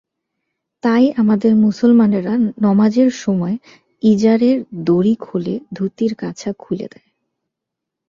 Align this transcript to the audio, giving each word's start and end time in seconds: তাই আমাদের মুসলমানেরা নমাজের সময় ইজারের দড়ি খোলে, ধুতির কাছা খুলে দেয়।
তাই 0.83 1.11
আমাদের 1.17 1.55
মুসলমানেরা 1.55 2.33
নমাজের 2.61 3.09
সময় 3.23 3.55
ইজারের 4.03 4.57
দড়ি 4.85 5.15
খোলে, 5.15 5.59
ধুতির 5.73 6.15
কাছা 6.15 6.49
খুলে 6.59 6.87
দেয়। 6.91 7.09